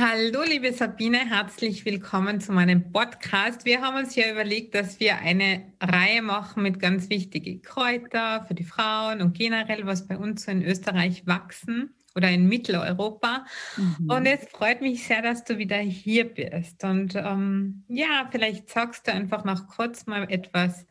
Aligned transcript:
Hallo, 0.00 0.44
liebe 0.46 0.72
Sabine, 0.72 1.18
herzlich 1.18 1.84
willkommen 1.84 2.40
zu 2.40 2.52
meinem 2.52 2.92
Podcast. 2.92 3.64
Wir 3.64 3.80
haben 3.80 3.96
uns 3.96 4.14
ja 4.14 4.30
überlegt, 4.30 4.76
dass 4.76 5.00
wir 5.00 5.18
eine 5.18 5.72
Reihe 5.80 6.22
machen 6.22 6.62
mit 6.62 6.78
ganz 6.78 7.10
wichtigen 7.10 7.62
Kräutern 7.62 8.46
für 8.46 8.54
die 8.54 8.62
Frauen 8.62 9.20
und 9.20 9.36
generell, 9.36 9.86
was 9.86 10.06
bei 10.06 10.16
uns 10.16 10.44
so 10.44 10.52
in 10.52 10.62
Österreich 10.62 11.26
wachsen 11.26 11.96
oder 12.14 12.30
in 12.30 12.46
Mitteleuropa. 12.46 13.44
Mhm. 13.76 14.08
Und 14.08 14.26
es 14.26 14.48
freut 14.50 14.82
mich 14.82 15.04
sehr, 15.04 15.20
dass 15.20 15.42
du 15.42 15.58
wieder 15.58 15.78
hier 15.78 16.32
bist. 16.32 16.84
Und 16.84 17.16
ähm, 17.16 17.82
ja, 17.88 18.28
vielleicht 18.30 18.70
sagst 18.70 19.08
du 19.08 19.12
einfach 19.12 19.44
noch 19.44 19.66
kurz 19.66 20.06
mal 20.06 20.30
etwas 20.30 20.86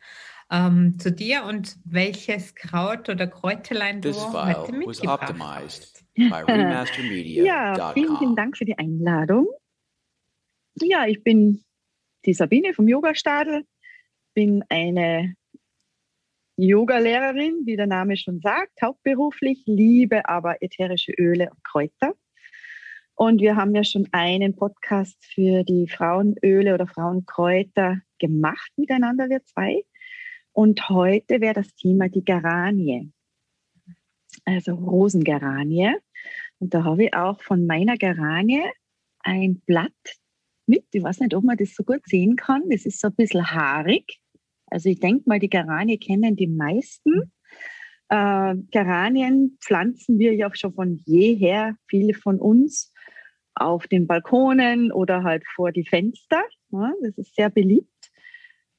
ähm, 0.50 0.98
zu 0.98 1.12
dir 1.12 1.44
und 1.44 1.76
welches 1.84 2.54
Kraut 2.54 3.08
oder 3.08 3.26
Kräuterlein 3.26 4.02
du 4.02 4.12
heute 4.12 4.72
mitgebracht 4.72 5.34
hast. 5.38 6.04
ja, 7.44 7.92
vielen, 7.92 8.16
vielen 8.18 8.36
Dank 8.36 8.56
für 8.56 8.64
die 8.64 8.78
Einladung. 8.78 9.48
Ja, 10.82 11.06
ich 11.06 11.22
bin 11.22 11.62
die 12.24 12.34
Sabine 12.34 12.74
vom 12.74 12.88
Yoga-Stadel, 12.88 13.64
bin 14.34 14.64
eine 14.68 15.34
Yoga-Lehrerin, 16.56 17.62
wie 17.66 17.76
der 17.76 17.86
Name 17.86 18.16
schon 18.16 18.40
sagt, 18.40 18.82
hauptberuflich, 18.82 19.62
liebe 19.66 20.28
aber 20.28 20.60
ätherische 20.62 21.12
Öle 21.12 21.50
und 21.50 21.62
Kräuter. 21.62 22.14
Und 23.14 23.40
wir 23.40 23.56
haben 23.56 23.74
ja 23.74 23.84
schon 23.84 24.08
einen 24.12 24.54
Podcast 24.54 25.16
für 25.24 25.64
die 25.64 25.88
Frauenöle 25.88 26.74
oder 26.74 26.86
Frauenkräuter 26.86 28.00
gemacht 28.18 28.70
miteinander, 28.76 29.28
wir 29.28 29.44
zwei. 29.44 29.84
Und 30.52 30.88
heute 30.88 31.40
wäre 31.40 31.54
das 31.54 31.74
Thema 31.74 32.08
die 32.08 32.24
Geranie, 32.24 33.12
also 34.44 34.74
Rosengeranie. 34.74 35.94
Und 36.60 36.74
da 36.74 36.84
habe 36.84 37.04
ich 37.04 37.14
auch 37.14 37.40
von 37.42 37.66
meiner 37.66 37.96
Geranie 37.96 38.64
ein 39.20 39.60
Blatt 39.66 39.92
mit. 40.66 40.84
Ich 40.92 41.02
weiß 41.02 41.20
nicht, 41.20 41.34
ob 41.34 41.44
man 41.44 41.56
das 41.56 41.74
so 41.74 41.82
gut 41.82 42.02
sehen 42.04 42.36
kann. 42.36 42.62
Das 42.70 42.84
ist 42.84 43.00
so 43.00 43.08
ein 43.08 43.14
bisschen 43.14 43.50
haarig. 43.50 44.20
Also 44.66 44.88
ich 44.88 45.00
denke 45.00 45.24
mal, 45.26 45.38
die 45.38 45.48
Geranien 45.48 45.98
kennen 45.98 46.36
die 46.36 46.46
meisten. 46.46 47.32
Äh, 48.08 48.54
Geranien 48.70 49.58
pflanzen 49.60 50.18
wir 50.18 50.34
ja 50.34 50.50
schon 50.54 50.74
von 50.74 51.00
jeher, 51.06 51.76
viele 51.88 52.14
von 52.14 52.38
uns, 52.38 52.92
auf 53.54 53.86
den 53.88 54.06
Balkonen 54.06 54.92
oder 54.92 55.24
halt 55.24 55.44
vor 55.54 55.72
die 55.72 55.84
Fenster. 55.84 56.42
Ja, 56.70 56.92
das 57.02 57.18
ist 57.18 57.34
sehr 57.34 57.50
beliebt. 57.50 57.88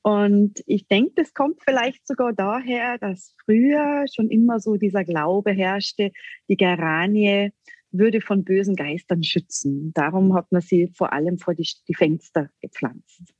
Und 0.01 0.63
ich 0.65 0.87
denke, 0.87 1.11
das 1.15 1.33
kommt 1.33 1.61
vielleicht 1.63 2.07
sogar 2.07 2.31
daher, 2.33 2.97
dass 2.97 3.35
früher 3.43 4.05
schon 4.13 4.29
immer 4.29 4.59
so 4.59 4.77
dieser 4.77 5.03
Glaube 5.03 5.51
herrschte, 5.51 6.11
die 6.47 6.55
Geranie 6.55 7.51
würde 7.91 8.21
von 8.21 8.43
bösen 8.43 8.75
Geistern 8.75 9.23
schützen. 9.23 9.91
Darum 9.93 10.33
hat 10.33 10.51
man 10.51 10.61
sie 10.61 10.91
vor 10.95 11.13
allem 11.13 11.37
vor 11.37 11.55
die, 11.55 11.67
die 11.87 11.95
Fenster 11.95 12.49
gepflanzt. 12.61 13.33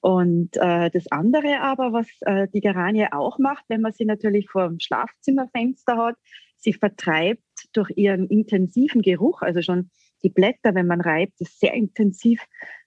Und 0.00 0.56
äh, 0.58 0.90
das 0.90 1.10
andere 1.10 1.60
aber, 1.60 1.94
was 1.94 2.06
äh, 2.20 2.46
die 2.52 2.60
Geranie 2.60 3.06
auch 3.10 3.38
macht, 3.38 3.64
wenn 3.68 3.80
man 3.80 3.92
sie 3.92 4.04
natürlich 4.04 4.50
vor 4.50 4.68
dem 4.68 4.78
Schlafzimmerfenster 4.78 5.96
hat, 5.96 6.16
sie 6.58 6.74
vertreibt 6.74 7.42
durch 7.72 7.90
ihren 7.96 8.26
intensiven 8.28 9.00
Geruch, 9.00 9.40
also 9.40 9.62
schon 9.62 9.90
die 10.22 10.28
Blätter, 10.30 10.74
wenn 10.74 10.86
man 10.86 11.00
reibt, 11.00 11.40
ist 11.40 11.60
sehr 11.60 11.72
intensiv, 11.74 12.42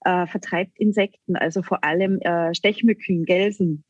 äh, 0.06 0.28
vertreibt 0.28 0.78
Insekten, 0.80 1.36
also 1.36 1.64
vor 1.64 1.84
allem 1.84 2.20
äh, 2.22 2.54
Stechmücken, 2.54 3.26
Gelsen. 3.26 3.84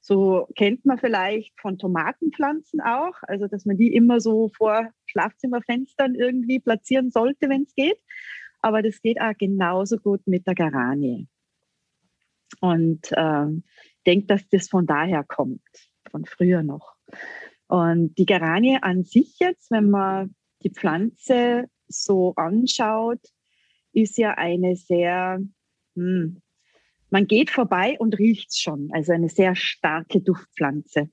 So 0.00 0.48
kennt 0.56 0.84
man 0.84 0.98
vielleicht 0.98 1.58
von 1.60 1.78
Tomatenpflanzen 1.78 2.80
auch, 2.80 3.14
also 3.22 3.46
dass 3.46 3.64
man 3.64 3.76
die 3.76 3.94
immer 3.94 4.20
so 4.20 4.50
vor 4.56 4.88
Schlafzimmerfenstern 5.12 6.14
irgendwie 6.14 6.58
platzieren 6.58 7.10
sollte, 7.10 7.48
wenn 7.48 7.62
es 7.62 7.74
geht. 7.74 7.98
Aber 8.60 8.82
das 8.82 9.00
geht 9.02 9.20
auch 9.20 9.36
genauso 9.38 9.98
gut 9.98 10.26
mit 10.26 10.46
der 10.46 10.54
Geranie. 10.54 11.28
Und 12.60 13.10
ähm, 13.16 13.64
denke, 14.06 14.26
dass 14.26 14.48
das 14.48 14.68
von 14.68 14.86
daher 14.86 15.24
kommt, 15.24 15.62
von 16.10 16.24
früher 16.24 16.62
noch. 16.62 16.94
Und 17.66 18.18
die 18.18 18.26
Geranie 18.26 18.78
an 18.80 19.04
sich 19.04 19.38
jetzt, 19.38 19.70
wenn 19.70 19.90
man 19.90 20.34
die 20.62 20.70
Pflanze 20.70 21.68
so 21.88 22.34
anschaut, 22.36 23.20
ist 23.92 24.18
ja 24.18 24.34
eine 24.34 24.76
sehr, 24.76 25.40
hm, 25.94 26.42
man 27.10 27.26
geht 27.26 27.50
vorbei 27.50 27.96
und 27.98 28.18
riecht 28.18 28.50
es 28.50 28.58
schon, 28.58 28.90
also 28.92 29.12
eine 29.12 29.28
sehr 29.28 29.54
starke 29.54 30.20
Duftpflanze. 30.20 31.10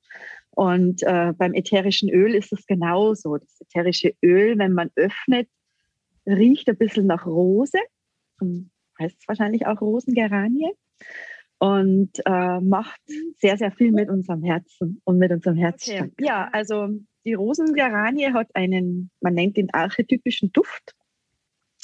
Und 0.59 1.03
äh, 1.03 1.31
beim 1.37 1.53
ätherischen 1.53 2.09
Öl 2.09 2.35
ist 2.35 2.51
es 2.51 2.65
genauso. 2.65 3.37
Das 3.37 3.61
ätherische 3.61 4.13
Öl, 4.21 4.57
wenn 4.57 4.73
man 4.73 4.91
öffnet, 4.97 5.47
riecht 6.25 6.67
ein 6.67 6.75
bisschen 6.75 7.07
nach 7.07 7.25
Rose. 7.25 7.79
Heißt 8.99 9.15
es 9.21 9.25
wahrscheinlich 9.25 9.67
auch 9.67 9.79
Rosengeranie 9.79 10.73
und 11.59 12.11
äh, 12.25 12.59
macht 12.59 12.99
sehr, 13.37 13.55
sehr 13.55 13.71
viel 13.71 13.93
mit 13.93 14.09
unserem 14.09 14.43
Herzen 14.43 15.01
und 15.05 15.17
mit 15.17 15.31
unserem 15.31 15.55
Herzschlag. 15.55 16.09
Okay. 16.11 16.25
Ja, 16.25 16.49
also 16.51 16.89
die 17.23 17.35
Rosengeranie 17.35 18.33
hat 18.33 18.53
einen, 18.53 19.11
man 19.21 19.35
nennt 19.35 19.55
den 19.55 19.73
archetypischen 19.73 20.51
Duft. 20.51 20.93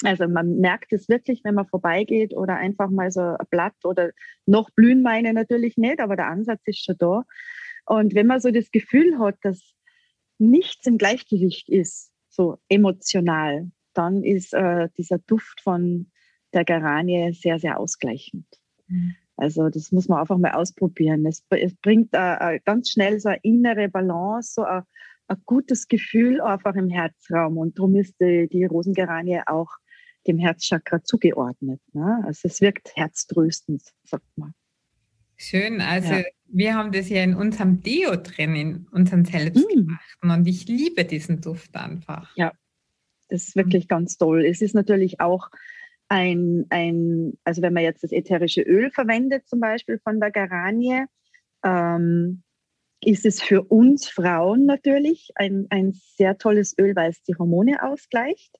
Also 0.04 0.28
man 0.28 0.58
merkt 0.58 0.92
es 0.92 1.08
wirklich, 1.08 1.40
wenn 1.44 1.54
man 1.54 1.66
vorbeigeht 1.66 2.36
oder 2.36 2.56
einfach 2.56 2.90
mal 2.90 3.10
so 3.10 3.22
ein 3.22 3.46
Blatt 3.48 3.72
oder 3.84 4.10
noch 4.44 4.68
blühen 4.68 5.00
meine 5.00 5.32
natürlich 5.32 5.78
nicht, 5.78 6.00
aber 6.00 6.16
der 6.16 6.26
Ansatz 6.26 6.60
ist 6.66 6.84
schon 6.84 6.96
da. 6.98 7.22
Und 7.86 8.14
wenn 8.14 8.26
man 8.26 8.40
so 8.40 8.50
das 8.50 8.70
Gefühl 8.70 9.18
hat, 9.18 9.36
dass 9.42 9.60
nichts 10.38 10.86
im 10.86 10.98
Gleichgewicht 10.98 11.68
ist, 11.68 12.12
so 12.28 12.58
emotional, 12.68 13.70
dann 13.94 14.22
ist 14.22 14.52
äh, 14.52 14.88
dieser 14.98 15.18
Duft 15.18 15.60
von 15.62 16.10
der 16.52 16.64
Geranie 16.64 17.32
sehr, 17.32 17.58
sehr 17.58 17.80
ausgleichend. 17.80 18.46
Mhm. 18.88 19.14
Also 19.36 19.68
das 19.68 19.92
muss 19.92 20.08
man 20.08 20.20
einfach 20.20 20.38
mal 20.38 20.52
ausprobieren. 20.52 21.26
Es, 21.26 21.44
es 21.50 21.74
bringt 21.76 22.10
äh, 22.12 22.58
ganz 22.64 22.90
schnell 22.90 23.20
so 23.20 23.28
eine 23.28 23.38
innere 23.42 23.88
Balance, 23.88 24.52
so 24.54 24.62
ein, 24.64 24.82
ein, 25.28 25.36
gutes 25.44 25.88
Gefühl 25.88 26.40
einfach 26.40 26.74
im 26.74 26.88
Herzraum. 26.88 27.58
Und 27.58 27.78
darum 27.78 27.96
ist 27.96 28.14
die, 28.20 28.48
die 28.50 28.64
Rosengeranie 28.64 29.40
auch 29.46 29.70
dem 30.26 30.38
Herzchakra 30.38 31.02
zugeordnet. 31.02 31.80
Ne? 31.92 32.22
Also 32.26 32.48
es 32.48 32.60
wirkt 32.60 32.96
herztröstend, 32.96 33.82
sagt 34.04 34.26
man. 34.36 34.54
Schön, 35.36 35.80
also 35.80 36.14
ja. 36.14 36.22
wir 36.46 36.74
haben 36.74 36.92
das 36.92 37.08
ja 37.08 37.22
in 37.22 37.34
unserem 37.34 37.82
Deo 37.82 38.16
drin, 38.16 38.56
in 38.56 38.86
unserem 38.90 39.24
Selbstgemachten. 39.24 40.28
Mm. 40.28 40.30
Und 40.30 40.46
ich 40.46 40.66
liebe 40.66 41.04
diesen 41.04 41.40
Duft 41.40 41.74
einfach. 41.76 42.34
Ja, 42.36 42.52
das 43.28 43.48
ist 43.48 43.56
wirklich 43.56 43.88
ganz 43.88 44.16
toll. 44.16 44.44
Es 44.46 44.62
ist 44.62 44.74
natürlich 44.74 45.20
auch 45.20 45.48
ein, 46.08 46.66
ein, 46.70 47.34
also 47.44 47.62
wenn 47.62 47.74
man 47.74 47.82
jetzt 47.82 48.04
das 48.04 48.12
ätherische 48.12 48.62
Öl 48.62 48.90
verwendet, 48.90 49.48
zum 49.48 49.60
Beispiel 49.60 49.98
von 49.98 50.20
der 50.20 50.30
Garanie, 50.30 51.04
ähm, 51.64 52.42
ist 53.02 53.26
es 53.26 53.42
für 53.42 53.62
uns 53.62 54.08
Frauen 54.08 54.64
natürlich 54.64 55.30
ein, 55.34 55.66
ein 55.70 55.92
sehr 56.16 56.38
tolles 56.38 56.74
Öl, 56.78 56.96
weil 56.96 57.10
es 57.10 57.22
die 57.24 57.36
Hormone 57.36 57.82
ausgleicht. 57.82 58.56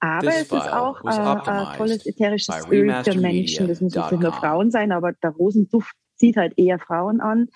Aber 0.00 0.28
es 0.28 0.42
ist 0.42 0.52
auch 0.52 1.04
äh, 1.04 1.50
ein 1.50 1.76
tolles 1.76 2.04
ätherisches 2.04 2.66
Öl 2.70 2.92
für 3.02 3.18
Menschen. 3.18 3.68
Das 3.68 3.80
müssen 3.80 4.00
nicht 4.00 4.20
nur 4.20 4.32
Frauen 4.32 4.70
sein, 4.70 4.92
aber 4.92 5.12
der 5.12 5.30
Rosenduft 5.30 5.94
zieht 6.16 6.36
halt 6.36 6.54
eher 6.56 6.78
Frauen 6.78 7.20
an, 7.20 7.48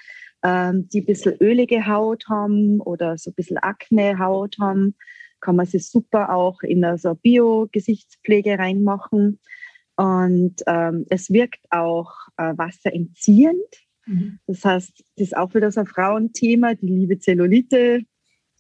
ähm, 0.42 0.88
die 0.88 1.00
ein 1.00 1.06
bisschen 1.06 1.36
ölige 1.40 1.86
Haut 1.86 2.24
haben 2.28 2.80
oder 2.80 3.18
so 3.18 3.30
ein 3.30 3.34
bisschen 3.34 3.58
Akne-Haut 3.58 4.56
haben 4.58 4.94
kann 5.40 5.56
man 5.56 5.66
sie 5.66 5.78
super 5.78 6.32
auch 6.34 6.62
in 6.62 6.84
so 6.98 7.14
Bio-Gesichtspflege 7.14 8.58
reinmachen. 8.58 9.40
Und 9.96 10.56
ähm, 10.66 11.06
es 11.10 11.30
wirkt 11.30 11.60
auch 11.70 12.12
äh, 12.36 12.52
wasserentziehend. 12.56 13.58
Mhm. 14.06 14.38
Das 14.46 14.64
heißt, 14.64 15.04
das 15.16 15.26
ist 15.26 15.36
auch 15.36 15.54
wieder 15.54 15.70
so 15.70 15.80
ein 15.80 15.86
Frauenthema, 15.86 16.74
die 16.74 16.86
liebe 16.86 17.18
Zellulite, 17.18 18.02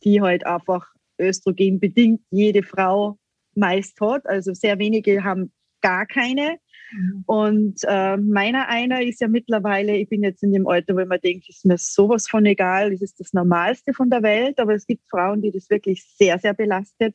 die 0.04 0.20
halt 0.20 0.44
einfach 0.46 0.86
östrogenbedingt 1.18 2.22
jede 2.30 2.62
Frau 2.62 3.18
meist 3.54 4.00
hat. 4.00 4.26
Also 4.26 4.52
sehr 4.54 4.78
wenige 4.78 5.22
haben 5.24 5.52
gar 5.80 6.06
keine. 6.06 6.58
Mhm. 6.92 7.24
Und 7.26 7.80
äh, 7.86 8.16
meiner 8.16 8.68
einer 8.68 9.02
ist 9.02 9.20
ja 9.20 9.28
mittlerweile, 9.28 9.96
ich 9.96 10.08
bin 10.08 10.22
jetzt 10.22 10.42
in 10.42 10.52
dem 10.52 10.66
Alter, 10.66 10.94
wo 10.96 11.04
man 11.04 11.20
denkt, 11.20 11.48
ist 11.48 11.64
mir 11.64 11.78
sowas 11.78 12.28
von 12.28 12.46
egal, 12.46 12.90
das 12.90 13.02
ist 13.02 13.20
das 13.20 13.32
Normalste 13.32 13.92
von 13.92 14.10
der 14.10 14.22
Welt, 14.22 14.58
aber 14.58 14.74
es 14.74 14.86
gibt 14.86 15.08
Frauen, 15.08 15.42
die 15.42 15.50
das 15.50 15.70
wirklich 15.70 16.04
sehr, 16.04 16.38
sehr 16.38 16.54
belastet. 16.54 17.14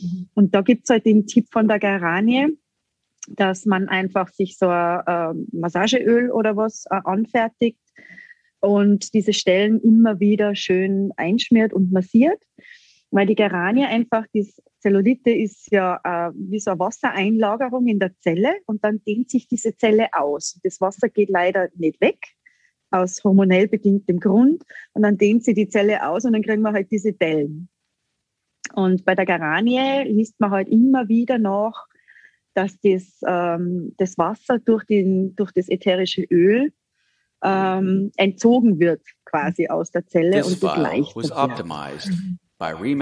Mhm. 0.00 0.28
Und 0.34 0.54
da 0.54 0.62
gibt 0.62 0.84
es 0.84 0.90
halt 0.90 1.06
den 1.06 1.26
Tipp 1.26 1.46
von 1.50 1.68
der 1.68 1.78
Garanie, 1.78 2.48
dass 3.28 3.66
man 3.66 3.88
einfach 3.88 4.28
sich 4.28 4.56
so 4.56 4.68
ein 4.68 5.02
äh, 5.06 5.34
Massageöl 5.52 6.30
oder 6.30 6.56
was 6.56 6.84
äh, 6.90 7.00
anfertigt 7.04 7.80
und 8.60 9.14
diese 9.14 9.32
Stellen 9.32 9.80
immer 9.80 10.20
wieder 10.20 10.54
schön 10.54 11.12
einschmiert 11.16 11.72
und 11.72 11.92
massiert 11.92 12.42
weil 13.10 13.26
die 13.26 13.34
Geranie 13.34 13.84
einfach, 13.84 14.26
die 14.34 14.52
Zellulite 14.80 15.30
ist 15.30 15.70
ja 15.72 16.00
äh, 16.04 16.32
wie 16.34 16.60
so 16.60 16.70
eine 16.70 16.80
Wassereinlagerung 16.80 17.86
in 17.86 17.98
der 17.98 18.16
Zelle 18.20 18.56
und 18.66 18.84
dann 18.84 19.02
dehnt 19.04 19.30
sich 19.30 19.48
diese 19.48 19.76
Zelle 19.76 20.08
aus. 20.12 20.58
Das 20.62 20.80
Wasser 20.80 21.08
geht 21.08 21.30
leider 21.30 21.68
nicht 21.74 22.00
weg, 22.00 22.18
aus 22.90 23.22
hormonell 23.24 23.68
bedingtem 23.68 24.20
Grund 24.20 24.62
und 24.92 25.02
dann 25.02 25.16
dehnt 25.16 25.44
sie 25.44 25.54
die 25.54 25.68
Zelle 25.68 26.06
aus 26.06 26.24
und 26.24 26.32
dann 26.32 26.42
kriegen 26.42 26.62
wir 26.62 26.72
halt 26.72 26.90
diese 26.90 27.12
Dellen. 27.12 27.68
Und 28.74 29.04
bei 29.04 29.14
der 29.14 29.24
Garanie 29.24 30.04
liest 30.04 30.38
man 30.38 30.50
halt 30.50 30.68
immer 30.68 31.08
wieder 31.08 31.38
noch, 31.38 31.86
dass 32.54 32.78
das, 32.80 33.20
ähm, 33.26 33.94
das 33.96 34.18
Wasser 34.18 34.58
durch, 34.58 34.84
den, 34.84 35.34
durch 35.36 35.52
das 35.52 35.68
ätherische 35.68 36.22
Öl 36.24 36.72
ähm, 37.42 38.10
entzogen 38.16 38.80
wird 38.80 39.00
quasi 39.24 39.68
aus 39.68 39.90
der 39.92 40.06
Zelle 40.06 40.42
This 40.42 40.46
und 40.46 40.62
das 40.62 40.76
was 41.14 41.30
optimized 41.30 42.10
by 42.10 42.47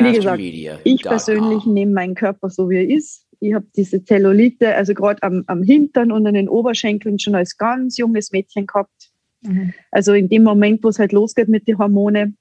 Wie 0.05 0.17
gesagt, 0.17 0.41
ich 0.85 1.03
persönlich 1.03 1.64
nehme 1.67 1.93
meinen 1.93 2.14
Körper 2.14 2.50
so, 2.50 2.69
wie 2.69 2.76
er 2.76 2.88
ist. 2.88 3.26
Ich 3.41 3.55
habe 3.55 3.67
diese 3.76 4.05
Zellulite, 4.05 4.75
also 4.75 4.94
gerade 4.94 5.23
am, 5.23 5.44
am 5.47 5.62
Hintern 5.62 6.11
und 6.12 6.26
an 6.26 6.35
den 6.35 6.49
Oberschenkeln 6.49 7.19
schon 7.19 7.35
als 7.35 7.56
ganz 7.56 7.97
junges 7.97 8.32
Mädchen 8.32 8.67
gehabt. 8.67 9.11
Mhm. 9.43 9.73
Also 9.91 10.14
in 10.14 10.29
dem 10.29 10.43
Moment, 10.43 10.82
wo 10.82 10.88
es 10.88 10.99
halt 10.99 11.12
losgeht 11.12 11.49
mit 11.49 11.69
den 11.69 11.79
Hormonen. 11.79 12.37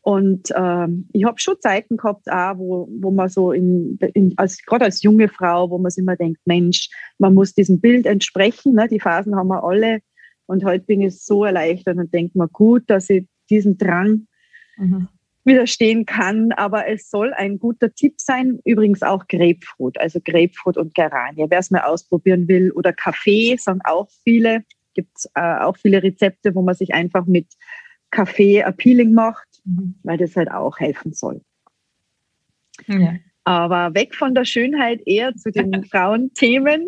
Und 0.00 0.52
ähm, 0.56 1.08
ich 1.12 1.24
habe 1.24 1.38
schon 1.40 1.60
Zeiten 1.60 1.96
gehabt, 1.96 2.30
auch, 2.30 2.56
wo, 2.56 2.88
wo 3.00 3.10
man 3.10 3.28
so 3.28 3.52
in, 3.52 3.98
in 4.14 4.34
als 4.36 4.62
gerade 4.64 4.84
als 4.84 5.02
junge 5.02 5.28
Frau, 5.28 5.70
wo 5.70 5.78
man 5.78 5.90
sich 5.90 6.02
immer 6.02 6.16
denkt, 6.16 6.40
Mensch, 6.44 6.88
man 7.18 7.34
muss 7.34 7.52
diesem 7.54 7.80
Bild 7.80 8.06
entsprechen. 8.06 8.74
Ne? 8.74 8.88
Die 8.88 9.00
Phasen 9.00 9.36
haben 9.36 9.48
wir 9.48 9.64
alle. 9.64 10.00
Und 10.46 10.64
heute 10.64 10.84
bin 10.84 11.02
ich 11.02 11.20
so 11.20 11.44
erleichtert 11.44 11.98
und 11.98 12.14
denke 12.14 12.38
mir, 12.38 12.48
gut, 12.48 12.84
dass 12.86 13.10
ich 13.10 13.26
diesen 13.50 13.76
Drang 13.76 14.28
Mhm. 14.78 15.08
Widerstehen 15.48 16.06
kann. 16.06 16.52
Aber 16.52 16.86
es 16.86 17.10
soll 17.10 17.34
ein 17.34 17.58
guter 17.58 17.92
Tipp 17.92 18.20
sein. 18.20 18.60
Übrigens 18.64 19.02
auch 19.02 19.26
Grapefruit, 19.26 19.98
also 19.98 20.20
Grapefruit 20.24 20.76
und 20.76 20.94
Geranie. 20.94 21.46
Wer 21.48 21.58
es 21.58 21.72
mal 21.72 21.82
ausprobieren 21.82 22.46
will. 22.46 22.70
Oder 22.70 22.92
Kaffee, 22.92 23.56
sagen 23.58 23.80
auch 23.82 24.08
viele. 24.22 24.62
Gibt 24.94 25.10
es 25.16 25.28
äh, 25.34 25.40
auch 25.40 25.76
viele 25.76 26.02
Rezepte, 26.02 26.54
wo 26.54 26.62
man 26.62 26.76
sich 26.76 26.94
einfach 26.94 27.26
mit 27.26 27.46
Kaffee 28.10 28.62
ein 28.62 28.76
Peeling 28.76 29.12
macht, 29.12 29.48
Mhm. 29.68 29.94
weil 30.02 30.16
das 30.18 30.34
halt 30.36 30.50
auch 30.50 30.78
helfen 30.78 31.12
soll. 31.12 31.42
Ja. 32.86 33.14
Aber 33.44 33.94
weg 33.94 34.14
von 34.14 34.34
der 34.34 34.44
Schönheit 34.44 35.00
eher 35.06 35.34
zu 35.34 35.50
den 35.50 35.84
Frauenthemen. 35.90 36.86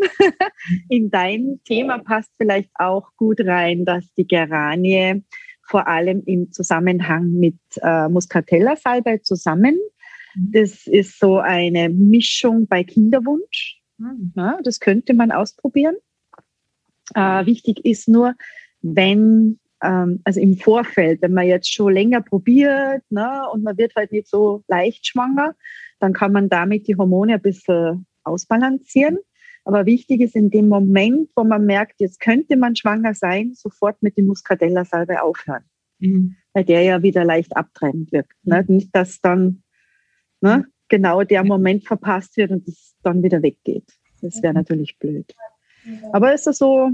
In 0.88 1.10
dein 1.10 1.60
Thema 1.64 1.98
passt 1.98 2.30
vielleicht 2.36 2.70
auch 2.74 3.10
gut 3.16 3.40
rein, 3.40 3.84
dass 3.84 4.12
die 4.14 4.26
Geranie 4.26 5.22
vor 5.70 5.86
allem 5.86 6.22
im 6.26 6.50
Zusammenhang 6.50 7.30
mit 7.30 7.56
äh, 7.80 8.08
Muscatella-Salbei 8.08 9.18
zusammen. 9.18 9.78
Mhm. 10.34 10.52
Das 10.52 10.86
ist 10.88 11.20
so 11.20 11.38
eine 11.38 11.88
Mischung 11.88 12.66
bei 12.66 12.82
Kinderwunsch. 12.82 13.80
Mhm. 13.98 14.32
Ja, 14.34 14.58
das 14.64 14.80
könnte 14.80 15.14
man 15.14 15.30
ausprobieren. 15.30 15.94
Äh, 17.14 17.46
wichtig 17.46 17.84
ist 17.84 18.08
nur, 18.08 18.34
wenn, 18.82 19.60
ähm, 19.80 20.20
also 20.24 20.40
im 20.40 20.56
Vorfeld, 20.56 21.22
wenn 21.22 21.34
man 21.34 21.46
jetzt 21.46 21.72
schon 21.72 21.92
länger 21.92 22.20
probiert 22.20 23.02
ne, 23.10 23.42
und 23.52 23.62
man 23.62 23.78
wird 23.78 23.94
halt 23.94 24.10
nicht 24.10 24.26
so 24.26 24.64
leicht 24.66 25.06
schwanger, 25.06 25.54
dann 26.00 26.12
kann 26.12 26.32
man 26.32 26.48
damit 26.48 26.88
die 26.88 26.96
Hormone 26.96 27.34
ein 27.34 27.42
bisschen 27.42 28.06
ausbalancieren. 28.24 29.18
Aber 29.64 29.86
wichtig 29.86 30.20
ist 30.20 30.36
in 30.36 30.50
dem 30.50 30.68
Moment, 30.68 31.30
wo 31.36 31.44
man 31.44 31.66
merkt, 31.66 32.00
jetzt 32.00 32.20
könnte 32.20 32.56
man 32.56 32.76
schwanger 32.76 33.14
sein, 33.14 33.52
sofort 33.54 34.02
mit 34.02 34.16
dem 34.16 34.26
Muscatella-Salbe 34.26 35.22
aufhören, 35.22 35.64
Mhm. 35.98 36.36
weil 36.52 36.64
der 36.64 36.82
ja 36.82 37.02
wieder 37.02 37.24
leicht 37.24 37.56
abtreibend 37.56 38.10
wirkt. 38.12 38.34
Ne? 38.42 38.64
Nicht, 38.68 38.94
dass 38.94 39.20
dann 39.20 39.62
ne, 40.40 40.66
genau 40.88 41.22
der 41.22 41.44
Moment 41.44 41.86
verpasst 41.86 42.36
wird 42.36 42.50
und 42.50 42.66
es 42.66 42.94
dann 43.02 43.22
wieder 43.22 43.42
weggeht. 43.42 43.92
Das 44.22 44.42
wäre 44.42 44.54
natürlich 44.54 44.98
blöd. 44.98 45.34
Aber 46.12 46.32
es 46.34 46.46
ist 46.46 46.58
so, 46.58 46.90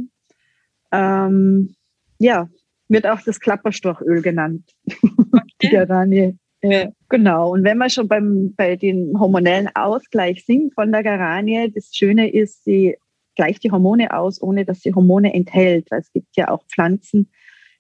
ähm, 0.93 1.75
ja, 2.19 2.49
wird 2.89 3.07
auch 3.07 3.21
das 3.23 3.41
Klapperstorchöl 3.41 4.23
genannt. 4.23 4.75
Die 5.63 5.69
Geranie. 5.69 6.39
Ja, 6.63 6.89
genau. 7.09 7.53
Und 7.53 7.65
wenn 7.65 7.79
wir 7.79 7.91
schon 7.91 8.09
beim, 8.09 8.55
bei 8.57 8.77
den 8.77 9.19
hormonellen 9.19 9.69
Ausgleich 9.75 10.45
sind 10.45 10.75
von 10.75 10.91
der 10.91 11.03
Geranie, 11.03 11.71
das 11.73 11.91
Schöne 11.95 12.31
ist, 12.31 12.65
sie 12.65 12.97
gleicht 13.37 13.63
die 13.65 13.71
Hormone 13.71 14.13
aus, 14.13 14.43
ohne 14.43 14.65
dass 14.65 14.81
sie 14.81 14.95
Hormone 14.95 15.35
enthält. 15.35 15.91
Weil 15.91 16.01
es 16.01 16.13
gibt 16.13 16.37
ja 16.37 16.49
auch 16.49 16.65
Pflanzen, 16.67 17.31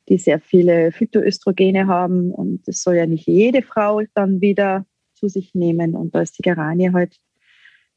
die 0.08 0.18
sehr 0.18 0.38
viele 0.38 0.92
Phytoöstrogene 0.92 1.86
haben 1.86 2.30
und 2.30 2.68
das 2.68 2.82
soll 2.82 2.96
ja 2.96 3.06
nicht 3.06 3.26
jede 3.26 3.62
Frau 3.62 4.02
dann 4.14 4.40
wieder 4.40 4.86
zu 5.14 5.28
sich 5.28 5.54
nehmen. 5.54 5.96
Und 5.96 6.14
da 6.14 6.20
ist 6.20 6.38
die 6.38 6.42
Geranie 6.42 6.92
halt 6.92 7.16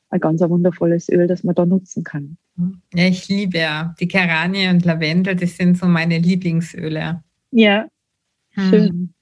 ein 0.09 0.19
ganz 0.19 0.41
wundervolles 0.41 1.09
Öl, 1.09 1.27
das 1.27 1.43
man 1.43 1.53
da 1.53 1.65
nutzen 1.65 2.03
kann. 2.03 2.37
Ja, 2.95 3.05
ich 3.05 3.27
liebe 3.27 3.59
ja 3.59 3.93
die 3.99 4.07
Geranie 4.07 4.69
und 4.69 4.85
Lavendel, 4.85 5.35
das 5.35 5.55
sind 5.55 5.77
so 5.77 5.85
meine 5.85 6.17
Lieblingsöle. 6.17 7.21
Ja, 7.51 7.87
Hm. 8.51 8.69
Schön. 8.69 9.13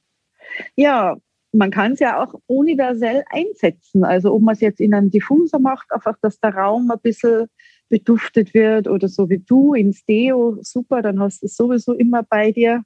Ja, 0.76 1.18
man 1.52 1.72
kann 1.72 1.94
es 1.94 2.00
ja 2.00 2.22
auch 2.22 2.34
universell 2.48 3.24
einsetzen. 3.30 4.04
Also 4.04 4.34
ob 4.34 4.42
man 4.42 4.56
es 4.56 4.62
jetzt 4.62 4.80
in 4.80 4.94
einem 4.94 5.10
Diffuser 5.10 5.60
macht, 5.60 5.92
einfach, 5.92 6.18
dass 6.22 6.40
der 6.40 6.54
Raum 6.54 6.92
ein 6.92 7.00
bisschen 7.00 7.48
beduftet 7.90 8.54
wird 8.54 8.88
oder 8.88 9.08
so 9.08 9.30
wie 9.30 9.40
du 9.40 9.74
ins 9.74 10.06
Deo, 10.06 10.58
super, 10.62 11.02
dann 11.02 11.20
hast 11.20 11.42
du 11.42 11.46
es 11.46 11.56
sowieso 11.56 11.94
immer 11.94 12.24
bei 12.24 12.52
dir. 12.52 12.84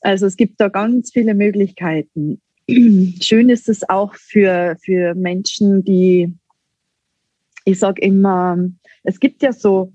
Also 0.00 0.26
es 0.26 0.36
gibt 0.36 0.60
da 0.60 0.68
ganz 0.68 1.12
viele 1.12 1.34
Möglichkeiten. 1.34 2.40
Schön 3.20 3.48
ist 3.48 3.68
es 3.68 3.88
auch 3.88 4.14
für, 4.14 4.76
für 4.82 5.14
Menschen, 5.14 5.84
die, 5.84 6.32
ich 7.64 7.78
sage 7.78 8.00
immer, 8.02 8.58
es 9.02 9.20
gibt 9.20 9.42
ja 9.42 9.52
so 9.52 9.92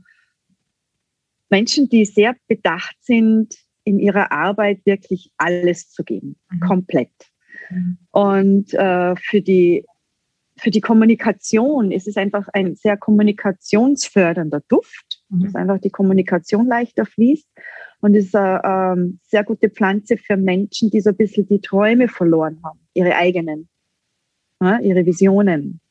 Menschen, 1.50 1.90
die 1.90 2.06
sehr 2.06 2.36
bedacht 2.48 2.96
sind, 3.02 3.56
in 3.92 4.00
ihrer 4.00 4.32
Arbeit 4.32 4.86
wirklich 4.86 5.32
alles 5.38 5.90
zu 5.92 6.04
geben, 6.04 6.38
Mhm. 6.50 6.60
komplett. 6.62 7.12
Mhm. 7.70 7.98
Und 8.12 8.74
äh, 8.74 9.16
für, 9.18 9.42
die, 9.42 9.86
für 10.58 10.72
die 10.72 10.82
Kommunikation 10.82 11.92
ist 11.92 12.08
es 12.08 12.16
einfach 12.16 12.48
ein 12.54 12.76
sehr 12.76 12.96
kommunikationsfördernder 12.98 14.62
Duft, 14.70 15.22
Mhm. 15.30 15.44
dass 15.44 15.56
einfach 15.56 15.80
die 15.80 15.90
Kommunikation 15.90 16.68
leichter 16.68 17.06
fließt. 17.06 17.48
Und 18.00 18.16
es 18.16 18.26
ist 18.28 18.36
eine 18.36 18.62
ähm, 18.64 19.20
sehr 19.24 19.44
gute 19.44 19.70
Pflanze 19.70 20.18
für 20.18 20.38
Menschen, 20.38 20.90
die 20.90 21.02
so 21.02 21.10
ein 21.12 21.18
bisschen 21.18 21.48
die 21.48 21.62
Träume 21.62 22.08
verloren 22.08 22.60
haben, 22.64 22.80
ihre 22.94 23.16
eigenen, 23.16 23.68
ja, 24.62 24.80
ihre 24.80 25.06
Visionen. 25.06 25.82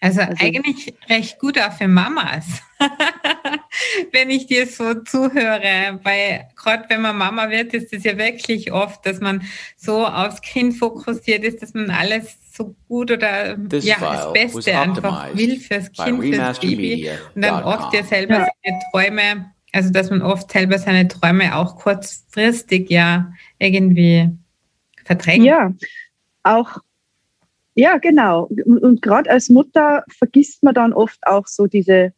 Also, 0.00 0.20
Also- 0.20 0.44
eigentlich 0.44 0.94
recht 1.08 1.38
gut 1.38 1.58
auch 1.58 1.72
für 1.72 1.88
Mamas, 1.88 2.44
wenn 4.12 4.30
ich 4.30 4.46
dir 4.46 4.66
so 4.66 4.94
zuhöre, 4.94 5.98
weil 6.02 6.48
gerade 6.54 6.84
wenn 6.88 7.00
man 7.00 7.16
Mama 7.16 7.48
wird, 7.50 7.72
ist 7.74 7.92
es 7.92 8.04
ja 8.04 8.16
wirklich 8.18 8.72
oft, 8.72 9.04
dass 9.06 9.20
man 9.20 9.42
so 9.76 10.06
aufs 10.06 10.42
Kind 10.42 10.76
fokussiert 10.76 11.44
ist, 11.44 11.62
dass 11.62 11.72
man 11.74 11.90
alles 11.90 12.36
so 12.52 12.74
gut 12.88 13.10
oder 13.10 13.56
This 13.56 13.84
ja 13.84 13.96
das 14.00 14.32
Beste 14.32 14.78
einfach 14.78 15.34
will 15.34 15.60
fürs 15.60 15.90
Kind, 15.92 16.34
fürs 16.34 16.60
Baby. 16.60 17.10
Und 17.34 17.42
dann 17.42 17.64
oft 17.64 17.92
ja 17.94 18.02
selber 18.02 18.46
seine 18.64 18.78
Träume, 18.92 19.52
also 19.72 19.90
dass 19.90 20.10
man 20.10 20.22
oft 20.22 20.50
selber 20.50 20.78
seine 20.78 21.08
Träume 21.08 21.54
auch 21.56 21.76
kurzfristig 21.76 22.90
ja 22.90 23.32
irgendwie 23.58 24.30
verdrängt. 25.04 25.44
Ja, 25.44 25.72
auch, 26.42 26.78
ja, 27.76 27.98
genau. 27.98 28.44
Und, 28.44 28.78
und 28.78 29.02
gerade 29.02 29.30
als 29.30 29.48
Mutter 29.48 30.04
vergisst 30.08 30.62
man 30.64 30.74
dann 30.74 30.92
oft 30.92 31.24
auch 31.26 31.46
so 31.46 31.66
diese 31.66 32.12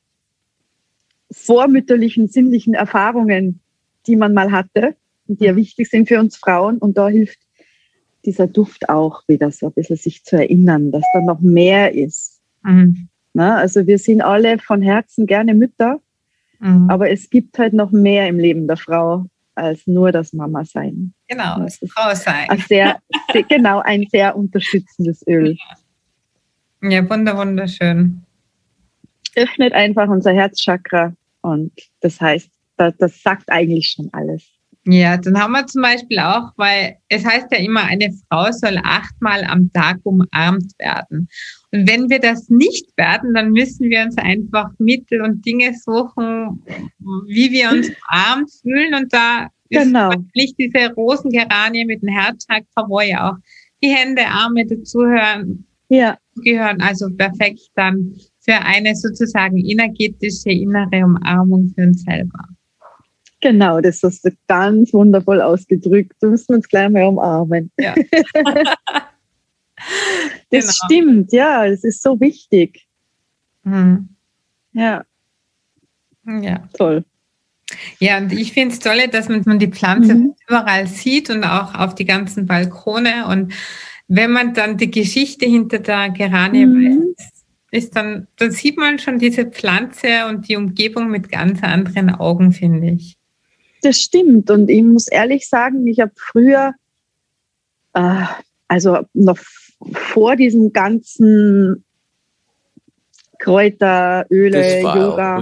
vormütterlichen, 1.30 2.28
sinnlichen 2.28 2.72
Erfahrungen, 2.74 3.60
die 4.06 4.16
man 4.16 4.32
mal 4.32 4.50
hatte 4.50 4.96
und 5.26 5.40
die 5.40 5.44
ja 5.44 5.56
wichtig 5.56 5.90
sind 5.90 6.08
für 6.08 6.18
uns 6.18 6.36
Frauen. 6.36 6.78
Und 6.78 6.96
da 6.96 7.08
hilft 7.08 7.38
dieser 8.24 8.46
Duft 8.46 8.88
auch 8.88 9.22
wieder 9.28 9.50
so 9.50 9.66
ein 9.66 9.72
bisschen 9.72 9.96
sich 9.96 10.24
zu 10.24 10.36
erinnern, 10.36 10.90
dass 10.90 11.04
da 11.12 11.20
noch 11.20 11.40
mehr 11.40 11.94
ist. 11.94 12.40
Mhm. 12.62 13.08
Ne? 13.34 13.54
Also 13.54 13.86
wir 13.86 13.98
sind 13.98 14.22
alle 14.22 14.58
von 14.58 14.80
Herzen 14.80 15.26
gerne 15.26 15.54
Mütter, 15.54 16.00
Mhm. 16.60 16.90
aber 16.90 17.10
es 17.10 17.30
gibt 17.30 17.58
halt 17.58 17.72
noch 17.72 17.92
mehr 17.92 18.26
im 18.28 18.38
Leben 18.38 18.66
der 18.66 18.76
Frau 18.76 19.26
als 19.58 19.86
nur 19.86 20.12
das 20.12 20.32
Mama 20.32 20.64
sein. 20.64 21.12
Genau, 21.26 21.58
das 21.58 21.78
Frau 21.92 22.14
sein. 22.14 22.48
Ein 22.48 22.58
sehr, 22.60 22.98
sehr, 23.32 23.42
genau, 23.42 23.80
ein 23.80 24.06
sehr 24.10 24.36
unterstützendes 24.36 25.26
Öl. 25.26 25.56
Ja, 26.82 27.08
wunder, 27.10 27.36
wunderschön. 27.36 28.22
Öffnet 29.34 29.72
einfach 29.72 30.08
unser 30.08 30.32
Herzchakra 30.32 31.12
und 31.42 31.72
das 32.00 32.20
heißt, 32.20 32.50
das, 32.76 32.96
das 32.98 33.22
sagt 33.22 33.50
eigentlich 33.50 33.90
schon 33.90 34.08
alles. 34.12 34.44
Ja, 34.90 35.18
dann 35.18 35.38
haben 35.38 35.52
wir 35.52 35.66
zum 35.66 35.82
Beispiel 35.82 36.18
auch, 36.18 36.52
weil 36.56 36.96
es 37.10 37.22
heißt 37.24 37.48
ja 37.52 37.58
immer, 37.58 37.82
eine 37.82 38.10
Frau 38.28 38.50
soll 38.52 38.78
achtmal 38.82 39.44
am 39.44 39.70
Tag 39.72 39.98
umarmt 40.04 40.72
werden. 40.78 41.28
Und 41.72 41.88
wenn 41.90 42.08
wir 42.08 42.18
das 42.20 42.48
nicht 42.48 42.86
werden, 42.96 43.34
dann 43.34 43.52
müssen 43.52 43.90
wir 43.90 44.02
uns 44.02 44.16
einfach 44.16 44.70
Mittel 44.78 45.20
und 45.20 45.44
Dinge 45.44 45.74
suchen, 45.74 46.62
wie 47.26 47.50
wir 47.52 47.70
uns 47.70 47.88
umarmt 48.10 48.50
fühlen. 48.62 48.94
Und 48.94 49.12
da 49.12 49.48
Genau. 49.70 50.08
ist 50.10 50.16
natürlich 50.18 50.54
diese 50.58 50.90
Rosengeranie 50.94 51.84
mit 51.84 52.00
dem 52.00 52.08
Herzchakra, 52.08 52.86
wo 52.88 53.00
ja 53.02 53.30
auch 53.30 53.36
die 53.82 53.88
Hände, 53.90 54.22
Arme 54.26 54.64
dazugehören, 54.64 55.66
Ja, 55.90 56.16
gehören, 56.42 56.80
also 56.80 57.10
perfekt 57.10 57.60
dann 57.74 58.14
für 58.40 58.54
eine 58.54 58.94
sozusagen 58.96 59.58
energetische 59.58 60.50
innere 60.50 61.04
Umarmung 61.04 61.70
für 61.74 61.82
uns 61.82 62.02
selber. 62.04 62.48
Genau, 63.40 63.80
das 63.80 64.02
hast 64.02 64.24
du 64.24 64.30
ganz 64.46 64.92
wundervoll 64.92 65.40
ausgedrückt. 65.40 66.12
Du 66.20 66.30
musst 66.30 66.48
uns 66.48 66.68
gleich 66.68 66.88
mal 66.90 67.04
umarmen. 67.04 67.70
Ja. 67.78 67.94
Das 70.50 70.64
Genau. 70.64 70.72
stimmt, 70.84 71.32
ja, 71.32 71.68
das 71.68 71.84
ist 71.84 72.02
so 72.02 72.18
wichtig. 72.20 72.86
Mhm. 73.64 74.08
Ja. 74.72 75.04
Ja. 76.26 76.68
Toll. 76.76 77.04
Ja, 77.98 78.18
und 78.18 78.32
ich 78.32 78.52
finde 78.52 78.74
es 78.74 78.80
toll, 78.80 79.08
dass 79.10 79.28
man 79.28 79.58
die 79.58 79.68
Pflanze 79.68 80.14
mhm. 80.14 80.34
überall 80.48 80.86
sieht 80.86 81.28
und 81.30 81.44
auch 81.44 81.74
auf 81.74 81.94
die 81.94 82.06
ganzen 82.06 82.46
Balkone. 82.46 83.26
Und 83.26 83.52
wenn 84.08 84.30
man 84.32 84.54
dann 84.54 84.78
die 84.78 84.90
Geschichte 84.90 85.46
hinter 85.46 85.78
der 85.78 86.10
Geranie 86.10 86.66
mhm. 86.66 87.14
weiß, 87.18 87.30
ist 87.70 87.96
dann, 87.96 88.26
dann 88.36 88.50
sieht 88.50 88.78
man 88.78 88.98
schon 88.98 89.18
diese 89.18 89.44
Pflanze 89.44 90.26
und 90.28 90.48
die 90.48 90.56
Umgebung 90.56 91.10
mit 91.10 91.30
ganz 91.30 91.62
anderen 91.62 92.08
Augen, 92.10 92.52
finde 92.52 92.92
ich. 92.92 93.17
Das 93.82 94.00
stimmt. 94.00 94.50
Und 94.50 94.68
ich 94.70 94.82
muss 94.82 95.08
ehrlich 95.08 95.48
sagen, 95.48 95.86
ich 95.86 96.00
habe 96.00 96.12
früher, 96.16 96.74
äh, 97.94 98.24
also 98.66 98.98
noch 99.14 99.38
vor 99.92 100.36
diesem 100.36 100.72
ganzen 100.72 101.84
Kräuter, 103.38 104.26
Öle, 104.30 104.80
Yoga. 104.80 105.36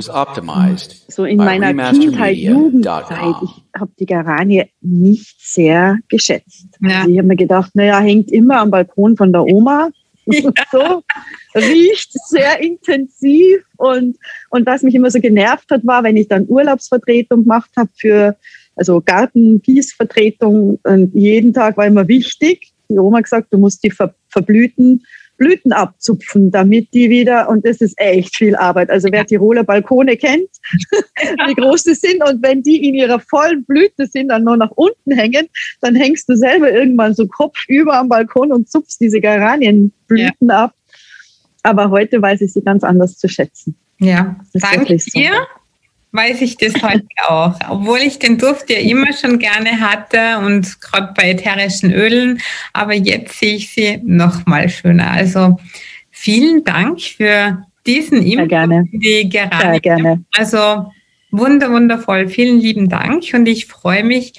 So 1.08 1.24
in 1.24 1.38
meiner 1.38 1.72
Kindheit, 1.92 2.36
Jugendzeit, 2.36 3.36
ich 3.42 3.80
habe 3.80 3.90
die 3.98 4.06
Geranie 4.06 4.64
nicht 4.82 5.40
sehr 5.40 5.98
geschätzt. 6.08 6.68
Ja. 6.80 6.98
Also 6.98 7.10
ich 7.10 7.18
habe 7.18 7.28
mir 7.28 7.36
gedacht, 7.36 7.70
naja, 7.74 8.00
hängt 8.00 8.30
immer 8.30 8.60
am 8.60 8.70
Balkon 8.70 9.16
von 9.16 9.32
der 9.32 9.44
Oma. 9.46 9.88
Ja. 10.32 10.52
so 10.72 11.02
riecht 11.54 12.12
sehr 12.28 12.60
intensiv 12.60 13.64
und, 13.76 14.16
und 14.50 14.66
was 14.66 14.82
mich 14.82 14.94
immer 14.94 15.10
so 15.10 15.20
genervt 15.20 15.70
hat, 15.70 15.86
war, 15.86 16.02
wenn 16.02 16.16
ich 16.16 16.28
dann 16.28 16.48
Urlaubsvertretung 16.48 17.42
gemacht 17.42 17.70
habe 17.76 17.90
für 17.96 18.36
also 18.76 19.00
Garten-Gießvertretung, 19.00 20.78
jeden 21.14 21.54
Tag 21.54 21.76
war 21.76 21.86
immer 21.86 22.08
wichtig. 22.08 22.72
Die 22.88 22.98
Oma 22.98 23.20
gesagt, 23.20 23.48
du 23.52 23.58
musst 23.58 23.82
die 23.82 23.90
ver 23.90 24.14
verblühten 24.28 25.04
Blüten 25.36 25.72
abzupfen, 25.72 26.50
damit 26.50 26.92
die 26.94 27.10
wieder, 27.10 27.48
und 27.48 27.66
das 27.66 27.80
ist 27.80 27.94
echt 27.98 28.36
viel 28.36 28.56
Arbeit. 28.56 28.90
Also 28.90 29.08
wer 29.10 29.26
Tiroler 29.26 29.64
Balkone 29.64 30.16
kennt, 30.16 30.48
wie 31.46 31.54
groß 31.54 31.84
die 31.84 31.94
sind, 31.94 32.22
und 32.28 32.42
wenn 32.42 32.62
die 32.62 32.88
in 32.88 32.94
ihrer 32.94 33.20
vollen 33.20 33.64
Blüte 33.64 34.06
sind, 34.06 34.28
dann 34.28 34.44
nur 34.44 34.56
nach 34.56 34.70
unten 34.72 35.12
hängen, 35.12 35.48
dann 35.80 35.94
hängst 35.94 36.28
du 36.28 36.36
selber 36.36 36.70
irgendwann 36.70 37.14
so 37.14 37.26
kopfüber 37.26 37.98
am 37.98 38.08
Balkon 38.08 38.52
und 38.52 38.70
zupfst 38.70 38.98
diese 39.00 39.20
Geranienblüten 39.20 40.48
ja. 40.48 40.64
ab. 40.64 40.74
Aber 41.62 41.90
heute 41.90 42.22
weiß 42.22 42.40
ich 42.42 42.52
sie 42.52 42.62
ganz 42.62 42.84
anders 42.84 43.18
zu 43.18 43.28
schätzen. 43.28 43.76
Ja, 43.98 44.36
danke 44.52 44.96
dir 44.96 45.46
weiß 46.16 46.40
ich 46.42 46.56
das 46.56 46.74
heute 46.82 47.04
auch. 47.28 47.54
Obwohl 47.68 47.98
ich 47.98 48.18
den 48.18 48.38
Duft 48.38 48.70
ja 48.70 48.78
immer 48.78 49.12
schon 49.12 49.38
gerne 49.38 49.80
hatte 49.80 50.38
und 50.44 50.80
gerade 50.80 51.12
bei 51.14 51.30
ätherischen 51.30 51.92
Ölen, 51.92 52.40
aber 52.72 52.94
jetzt 52.94 53.38
sehe 53.38 53.56
ich 53.56 53.70
sie 53.70 54.00
noch 54.02 54.46
mal 54.46 54.68
schöner. 54.68 55.10
Also 55.10 55.58
vielen 56.10 56.64
Dank 56.64 57.00
für 57.00 57.62
diesen 57.86 58.22
Input, 58.22 58.50
die 58.92 59.28
gerade. 59.28 59.70
Sehr 59.70 59.80
gerne. 59.80 60.24
Also 60.36 60.90
wunder, 61.38 61.70
wundervoll. 61.70 62.28
Vielen 62.28 62.60
lieben 62.60 62.88
Dank 62.88 63.24
und 63.32 63.46
ich 63.46 63.66
freue 63.66 64.04
mich 64.04 64.34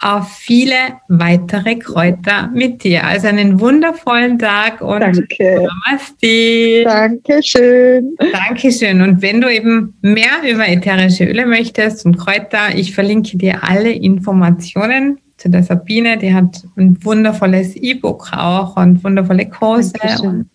auf 0.00 0.30
viele 0.38 0.74
weitere 1.08 1.76
Kräuter 1.76 2.50
mit 2.54 2.84
dir. 2.84 3.04
Also 3.04 3.26
einen 3.26 3.58
wundervollen 3.58 4.38
Tag 4.38 4.80
und 4.80 5.00
Danke. 5.00 5.66
Namaste. 5.86 6.84
Dankeschön. 6.84 8.16
Dankeschön. 8.32 9.02
Und 9.02 9.22
wenn 9.22 9.40
du 9.40 9.52
eben 9.52 9.94
mehr 10.00 10.48
über 10.48 10.68
ätherische 10.68 11.24
Öle 11.24 11.46
möchtest 11.46 12.06
und 12.06 12.16
Kräuter, 12.16 12.74
ich 12.76 12.94
verlinke 12.94 13.36
dir 13.36 13.64
alle 13.64 13.90
Informationen 13.90 15.18
zu 15.36 15.50
der 15.50 15.62
Sabine. 15.62 16.16
Die 16.18 16.32
hat 16.32 16.62
ein 16.76 17.02
wundervolles 17.04 17.74
E-Book 17.74 18.30
auch 18.32 18.76
und 18.76 19.02
wundervolle 19.02 19.48
Kurse. 19.48 19.94
Dankeschön. 19.94 20.48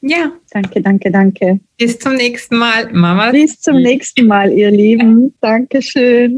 Ja. 0.00 0.32
Danke, 0.50 0.80
danke, 0.80 1.10
danke. 1.10 1.60
Bis 1.76 1.98
zum 1.98 2.14
nächsten 2.14 2.56
Mal, 2.56 2.92
Mama. 2.92 3.30
Bis 3.30 3.60
zum 3.60 3.76
nächsten 3.82 4.26
Mal, 4.26 4.52
ihr 4.52 4.70
Lieben. 4.70 5.34
Dankeschön. 5.40 6.36